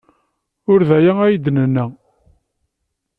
[0.71, 1.85] Ur d aya ay d-nenna.